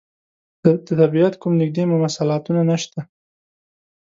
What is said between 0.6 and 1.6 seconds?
د طبعیت کوم